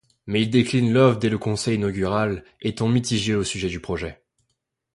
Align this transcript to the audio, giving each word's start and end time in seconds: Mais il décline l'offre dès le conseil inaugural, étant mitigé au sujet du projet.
Mais 0.25 0.41
il 0.41 0.49
décline 0.49 0.91
l'offre 0.91 1.19
dès 1.19 1.29
le 1.29 1.37
conseil 1.37 1.75
inaugural, 1.75 2.43
étant 2.59 2.87
mitigé 2.87 3.35
au 3.35 3.43
sujet 3.43 3.67
du 3.69 3.79
projet. 3.79 4.23